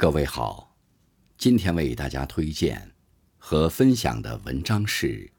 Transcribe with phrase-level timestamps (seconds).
[0.00, 0.74] 各位好，
[1.36, 2.90] 今天为大家推荐
[3.36, 5.26] 和分享的文章是《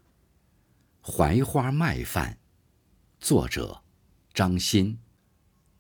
[1.01, 2.33] 槐花麦饭》，
[3.19, 3.81] 作者
[4.35, 4.99] 张欣，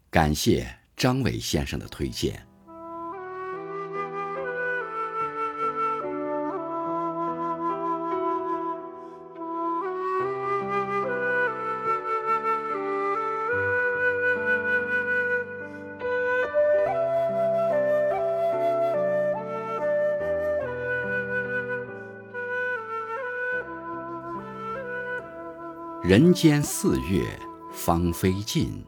[0.09, 2.50] 感谢张伟先生的推荐。
[26.11, 27.23] 人间四月
[27.71, 28.85] 芳菲尽，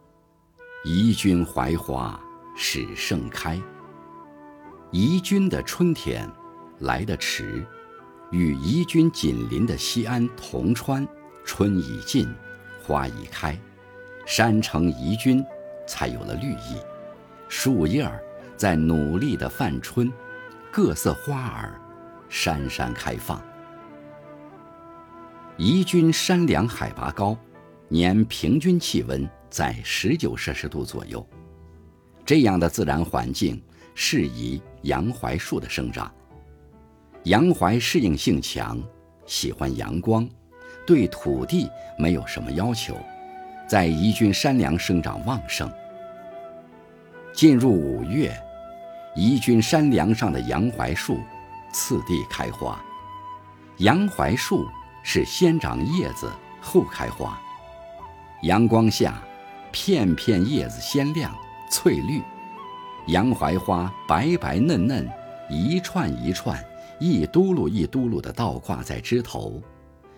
[0.83, 2.19] 宜君槐花
[2.53, 3.57] 始盛开。
[4.91, 6.29] 宜君的春天
[6.79, 7.65] 来得迟，
[8.31, 11.07] 与宜君紧邻的西安、铜川，
[11.45, 12.27] 春已尽，
[12.83, 13.57] 花已开，
[14.25, 15.41] 山城宜君
[15.87, 16.75] 才有了绿意，
[17.47, 18.21] 树叶儿
[18.57, 20.11] 在努力地泛春，
[20.69, 21.79] 各色花儿
[22.27, 23.41] 姗姗开放。
[25.57, 27.37] 宜君山梁海拔高，
[27.87, 31.23] 年平均气温在十九摄氏度左右，
[32.25, 33.61] 这样的自然环境
[33.93, 36.11] 适宜洋槐树的生长。
[37.25, 38.81] 洋槐适应性强，
[39.27, 40.27] 喜欢阳光，
[40.87, 42.97] 对土地没有什么要求，
[43.67, 45.71] 在宜君山梁生长旺盛。
[47.31, 48.35] 进入五月，
[49.15, 51.19] 宜君山梁上的洋槐树
[51.71, 52.83] 次第开花，
[53.77, 54.67] 洋槐树。
[55.03, 57.39] 是先长叶子后开花，
[58.41, 59.21] 阳光下，
[59.71, 61.35] 片片叶子鲜亮
[61.69, 62.21] 翠绿，
[63.07, 65.07] 洋槐花白白嫩嫩，
[65.49, 66.63] 一串一串，
[66.99, 69.61] 一嘟噜一嘟噜的倒挂在枝头，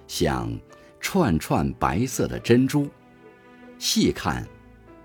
[0.08, 0.56] 像
[1.00, 2.88] 串串白色的珍珠。
[3.80, 4.47] 细看，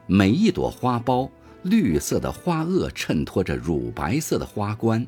[0.06, 1.30] 每一朵花苞，
[1.62, 5.04] 绿色的花萼衬托着乳白色的花冠，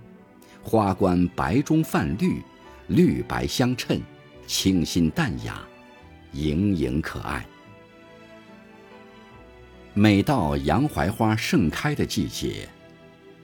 [0.62, 2.42] 花冠白中泛绿，
[2.86, 4.00] 绿白相衬。
[4.52, 5.62] 清新淡雅，
[6.32, 7.42] 盈盈可爱。
[9.94, 12.68] 每到洋槐花盛开的季节，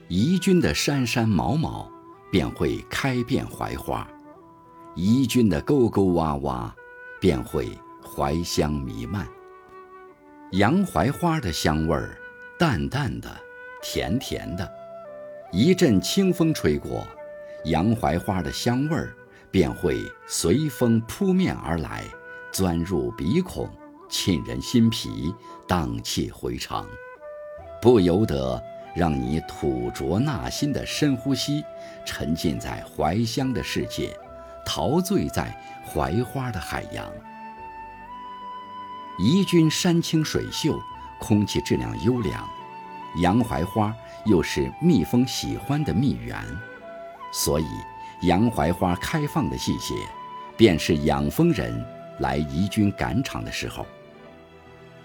[0.07, 1.91] 宜君的山山毛毛
[2.31, 4.07] 便会开遍槐花，
[4.93, 6.71] 宜君的沟沟洼洼
[7.19, 9.27] 便会槐香弥漫。
[10.51, 12.15] 洋槐花的香味儿，
[12.59, 13.35] 淡淡的，
[13.81, 14.71] 甜甜的，
[15.51, 17.07] 一阵清风吹过，
[17.65, 19.15] 洋槐花的香味儿。
[19.51, 22.03] 便会随风扑面而来，
[22.51, 23.67] 钻入鼻孔，
[24.07, 25.33] 沁人心脾，
[25.67, 26.85] 荡气回肠，
[27.81, 28.61] 不由得
[28.95, 31.63] 让你吐浊纳新的深呼吸，
[32.05, 34.15] 沉浸在怀香的世界，
[34.65, 37.11] 陶醉在槐花的海洋。
[39.17, 40.79] 宜君山清水秀，
[41.19, 42.47] 空气质量优良，
[43.21, 43.91] 洋槐花
[44.25, 46.39] 又是蜜蜂喜欢的蜜源，
[47.31, 47.65] 所以。
[48.21, 49.95] 洋槐花开放的季节，
[50.57, 51.85] 便是养蜂人
[52.19, 53.85] 来宜君赶场的时候。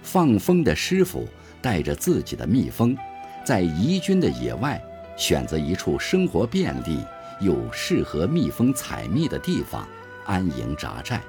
[0.02, 1.26] 放蜂的师傅
[1.62, 2.96] 带着自己的蜜蜂，
[3.44, 4.82] 在宜君的野外
[5.16, 7.04] 选择一处生活便利
[7.40, 9.86] 又适合蜜蜂采蜜的地方
[10.26, 11.20] 安营扎寨。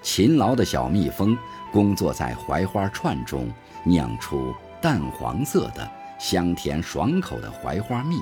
[0.00, 1.36] 勤劳的小蜜蜂
[1.72, 3.48] 工作在槐花串中，
[3.84, 8.16] 酿出淡黄色的、香甜爽口的槐花蜜。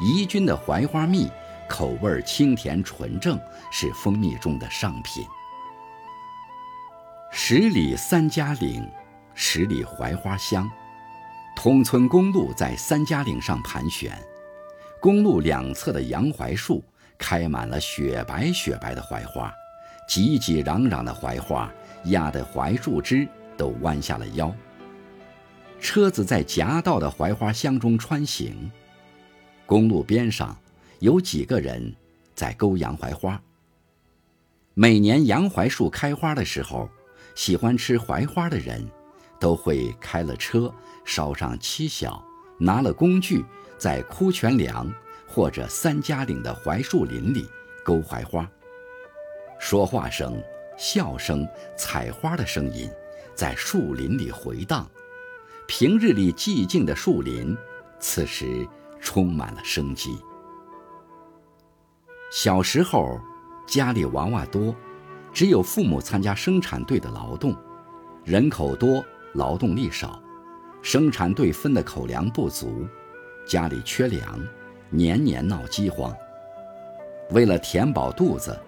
[0.00, 1.30] 宜君的槐花蜜
[1.68, 3.38] 口味清甜纯正，
[3.70, 5.24] 是蜂蜜中的上品。
[7.32, 8.88] 十里三家岭，
[9.34, 10.70] 十里槐花香。
[11.56, 14.12] 通村公路在三家岭上盘旋，
[15.00, 16.84] 公路两侧的洋槐树
[17.16, 19.52] 开满了雪白雪白的槐花，
[20.06, 21.72] 挤挤攘攘的槐花
[22.04, 23.26] 压得槐树枝
[23.56, 24.54] 都弯下了腰。
[25.80, 28.70] 车子在夹道的槐花香中穿行。
[29.66, 30.56] 公路边上，
[31.00, 31.92] 有几个人
[32.36, 33.40] 在勾洋槐花。
[34.74, 36.88] 每年洋槐树开花的时候，
[37.34, 38.88] 喜欢吃槐花的人，
[39.40, 40.72] 都会开了车，
[41.04, 42.24] 捎上七小，
[42.58, 43.44] 拿了工具，
[43.76, 44.88] 在枯泉梁
[45.26, 47.44] 或者三家岭的槐树林里
[47.84, 48.48] 勾槐花。
[49.58, 50.40] 说话声、
[50.78, 51.44] 笑声、
[51.76, 52.88] 采花的声音，
[53.34, 54.88] 在树林里回荡。
[55.66, 57.56] 平日里寂静的树林，
[57.98, 58.64] 此时。
[59.06, 60.18] 充满了生机。
[62.32, 63.20] 小时候，
[63.64, 64.74] 家里娃娃多，
[65.32, 67.54] 只有父母参加生产队的劳动，
[68.24, 69.04] 人口多，
[69.34, 70.20] 劳动力少，
[70.82, 72.84] 生产队分的口粮不足，
[73.46, 74.40] 家里缺粮，
[74.90, 76.12] 年年闹饥荒。
[77.30, 78.58] 为了填饱肚子，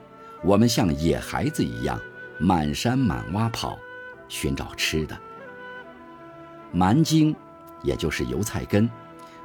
[0.44, 2.00] 我们像野孩子一样，
[2.38, 3.76] 满山满洼跑，
[4.28, 5.18] 寻找吃的。
[6.70, 7.34] 蛮荆，
[7.82, 8.88] 也就是油菜根，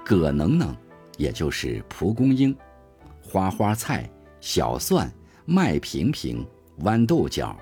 [0.06, 0.75] 葛能能。
[1.18, 2.56] 也就是蒲公英、
[3.21, 5.12] 花花菜、小蒜、
[5.45, 6.45] 麦平平、
[6.81, 7.56] 豌豆角、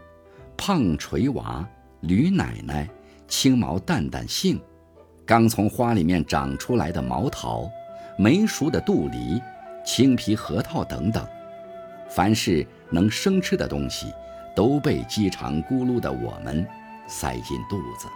[0.57, 1.67] 胖锤娃、
[2.01, 2.89] 驴奶奶、
[3.27, 4.59] 青毛蛋蛋杏，
[5.25, 7.69] 刚从花里面长出来的毛桃，
[8.17, 9.41] 没熟的杜梨、
[9.85, 11.27] 青皮核桃等等，
[12.09, 14.13] 凡是能生吃的东西，
[14.55, 16.65] 都被饥肠咕噜的我们
[17.07, 18.07] 塞进肚子。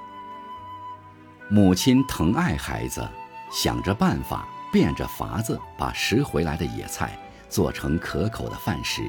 [1.49, 3.07] 母亲疼爱孩子，
[3.51, 7.17] 想着办法，变着法子，把拾回来的野菜
[7.47, 9.03] 做成可口的饭食，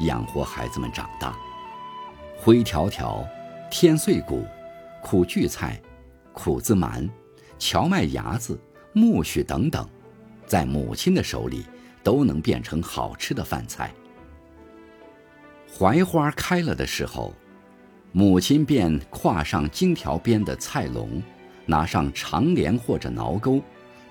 [0.00, 1.36] 养活孩子们长大。
[2.38, 3.22] 灰条条、
[3.70, 4.46] 天穗谷、
[5.02, 5.78] 苦苣菜、
[6.32, 7.06] 苦子蛮、
[7.58, 8.58] 荞麦芽子、
[8.94, 9.86] 苜蓿等等，
[10.46, 11.66] 在母亲的手里
[12.02, 13.92] 都能变成好吃的饭菜。
[15.66, 17.34] 槐花开了的时候，
[18.10, 21.22] 母亲便挎上荆条编的菜笼。
[21.66, 23.58] 拿上长镰或者挠钩，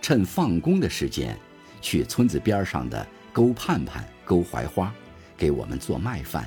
[0.04, 1.40] 趁放工的时间，
[1.80, 4.94] 去村子边上的沟盼盼沟槐花，
[5.38, 6.46] 给我们做麦饭。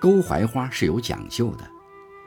[0.00, 1.64] 沟槐花是有讲究的，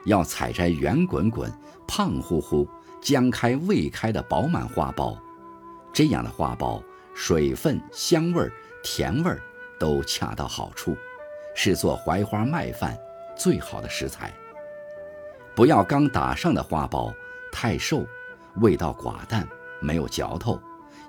[0.06, 1.52] 要采摘圆滚滚、
[1.86, 2.66] 胖乎乎、
[3.02, 5.18] 将开未开的饱满花苞，
[5.92, 6.82] 这样的花苞
[7.14, 8.50] 水分、香味儿、
[8.82, 9.42] 甜味儿
[9.78, 10.96] 都恰到好处，
[11.54, 12.98] 是做槐花麦饭
[13.36, 14.34] 最好的食材。
[15.54, 17.14] 不要刚打上的花苞。
[17.52, 18.06] 太瘦，
[18.62, 19.46] 味道寡淡，
[19.82, 20.58] 没有嚼头；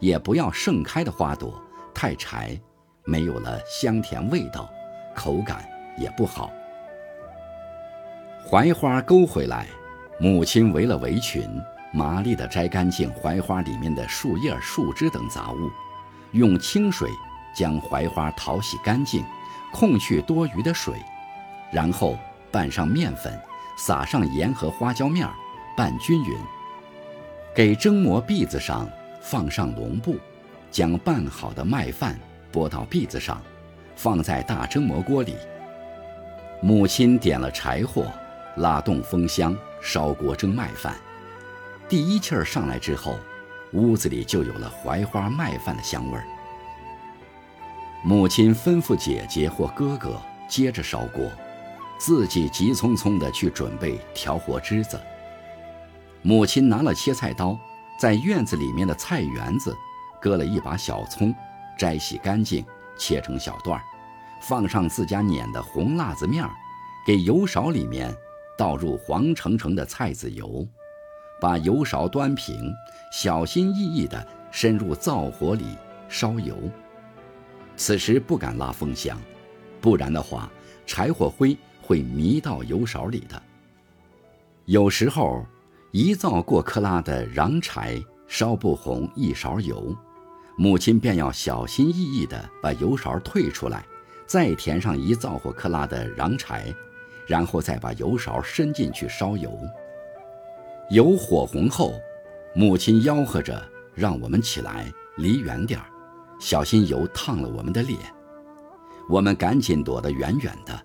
[0.00, 1.62] 也不要盛开的花朵，
[1.94, 2.58] 太柴，
[3.04, 4.69] 没有了香甜味道，
[5.14, 5.64] 口感
[5.96, 6.50] 也不好。
[8.50, 9.66] 槐花勾回来，
[10.19, 11.48] 母亲围了围裙，
[11.92, 15.70] 麻利地摘干净槐花里面的树叶、树枝等杂物，
[16.32, 17.08] 用清水
[17.54, 19.24] 将槐花淘洗干净，
[19.72, 20.94] 控去多余的水，
[21.70, 22.19] 然后
[22.50, 23.40] 拌上面粉，
[23.76, 25.28] 撒上盐和花椒面。
[25.74, 26.36] 拌均匀，
[27.54, 28.88] 给蒸馍篦子上
[29.20, 30.16] 放上笼布，
[30.70, 32.19] 将拌好的麦饭
[32.50, 33.43] 拨到篦子上，
[33.94, 35.34] 放在大蒸馍锅里。
[36.62, 38.06] 母亲点了柴火，
[38.56, 40.96] 拉动风箱，烧锅蒸麦饭。
[41.90, 43.19] 第一气儿上来之后，
[43.75, 46.25] 屋子里就有了槐花麦饭的香味儿。
[48.02, 50.16] 母亲吩咐姐姐或哥哥
[50.48, 51.31] 接着烧锅，
[51.98, 54.98] 自己急匆匆地去准备调和汁子。
[56.24, 57.58] 母亲拿了切菜刀，
[57.98, 59.76] 在院子里面的菜园子
[60.20, 61.34] 割了一把小葱，
[61.76, 62.64] 摘洗干净，
[62.96, 63.82] 切成小段儿，
[64.40, 66.50] 放上自家碾的红辣子面儿，
[67.04, 68.14] 给油勺里面
[68.56, 70.64] 倒入黄澄澄的菜籽油，
[71.40, 72.72] 把油勺端平，
[73.12, 75.76] 小心翼翼地伸入灶火里
[76.08, 76.56] 烧油。
[77.76, 79.20] 此时不敢拉风箱，
[79.80, 80.48] 不然的话，
[80.86, 83.42] 柴火灰会迷到油勺里的。
[84.66, 85.44] 有时候。
[85.94, 89.94] 一灶过克拉的瓤柴烧不红一勺油，
[90.56, 93.85] 母亲便要小心翼翼地把油勺退出来，
[94.27, 96.75] 再填上一灶火克拉的瓤柴，
[97.27, 99.53] 然后再把油勺伸进去烧油。
[100.89, 101.93] 油火红后，
[102.55, 103.62] 母亲吆喝着
[103.94, 105.85] 让我们起来，离远点儿，
[106.41, 107.99] 小心油烫了我们的脸。
[109.11, 110.83] 我们赶紧躲得远远的，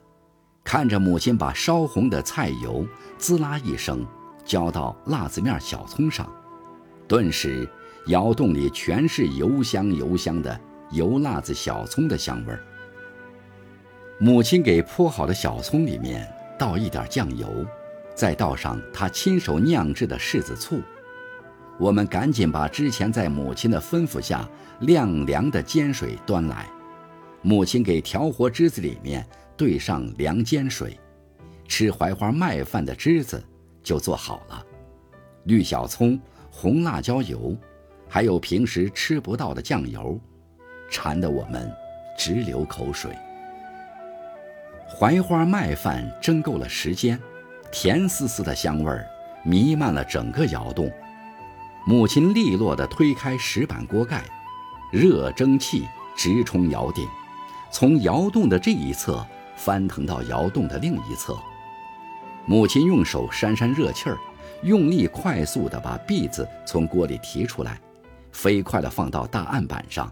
[0.65, 2.85] 看着母亲把烧红的菜油
[3.17, 4.05] 滋啦一声。
[4.47, 6.27] 浇到辣子面小葱上，
[7.07, 7.69] 顿时
[8.07, 10.57] 窑洞里全是油香油香的
[10.91, 12.63] 油辣子小葱的香味儿。
[14.19, 16.27] 母亲给泼好的小葱里面
[16.57, 17.65] 倒一点酱油，
[18.15, 20.81] 再倒上她亲手酿制的柿子醋。
[21.77, 24.49] 我们赶紧把之前在母亲的吩咐下
[24.79, 26.65] 晾凉的煎水端来，
[27.41, 30.97] 母亲给调和汁子里面兑上凉煎水，
[31.67, 33.43] 吃槐花麦饭的汁子。
[33.87, 34.61] 就做好了，
[35.45, 36.19] 绿小葱、
[36.51, 37.55] 红辣椒油，
[38.05, 40.19] 还有平时吃不到的酱油，
[40.91, 41.73] 馋得我们
[42.17, 43.17] 直流口水。
[44.99, 47.17] 槐花麦饭蒸够了时间，
[47.71, 49.07] 甜丝丝的香味儿
[49.45, 50.91] 弥漫了整个窑洞。
[51.85, 54.21] 母亲利落地推开石板锅盖，
[54.91, 57.07] 热蒸汽直冲窑顶，
[57.71, 59.25] 从窑洞的这一侧
[59.55, 61.37] 翻腾到窑洞的另一侧。
[62.49, 64.17] 母亲用手扇扇热气儿，
[64.63, 67.77] 用力快速地把篦子从锅里提出来，
[68.31, 70.09] 飞快地放到大案板上。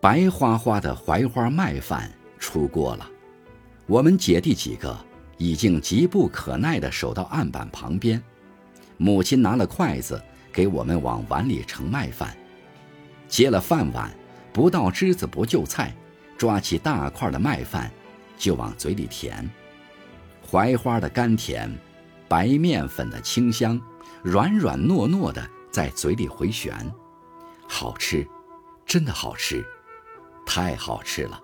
[0.00, 2.10] 白花花的槐花麦饭
[2.40, 3.08] 出锅了，
[3.86, 4.98] 我们姐弟几个
[5.38, 8.20] 已经急不可耐地守到案板旁边。
[8.96, 10.20] 母亲拿了筷子
[10.52, 12.36] 给我们往碗里盛麦饭，
[13.28, 14.10] 接了饭碗，
[14.52, 15.94] 不到汁子不就菜，
[16.36, 17.88] 抓起大块的麦饭
[18.36, 19.48] 就往嘴里填。
[20.52, 21.74] 槐花的甘甜，
[22.28, 23.80] 白面粉的清香，
[24.22, 26.74] 软软糯糯的在嘴里回旋，
[27.66, 28.28] 好吃，
[28.84, 29.64] 真的好吃，
[30.44, 31.40] 太好吃了。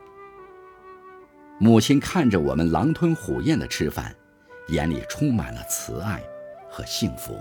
[1.59, 4.15] 母亲看着我们狼吞虎咽的吃饭，
[4.67, 6.23] 眼里充满了慈爱
[6.71, 7.35] 和幸福。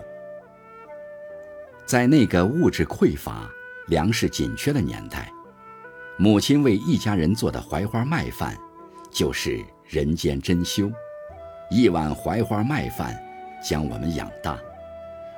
[1.85, 3.45] 在那个物质匮乏、
[3.87, 5.29] 粮食紧缺的年代，
[6.15, 8.57] 母亲为一家人做的槐花麦饭，
[9.11, 10.89] 就是人间珍馐。
[11.69, 13.21] 一碗槐花麦饭，
[13.61, 14.57] 将我们养大。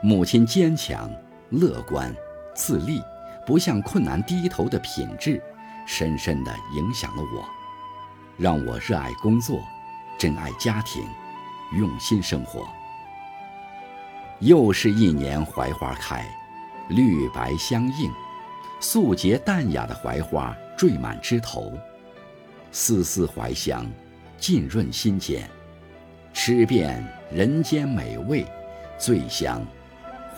[0.01, 1.11] 母亲坚强、
[1.49, 2.15] 乐观、
[2.53, 3.01] 自立，
[3.45, 5.41] 不向困难低头的品质，
[5.87, 7.43] 深深地影响了我。
[8.37, 9.59] 让我热爱工作，
[10.19, 11.03] 珍爱家庭，
[11.77, 12.67] 用心生活。
[14.39, 16.23] 又是一年槐花开，
[16.89, 18.11] 绿白相映，
[18.79, 21.73] 素洁淡雅的槐花缀满枝头，
[22.71, 23.85] 丝丝槐香，
[24.37, 25.49] 浸润心间，
[26.49, 28.43] 吃遍人间美味，
[28.97, 29.63] 最香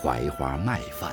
[0.02, 1.10] 槐花麦饭。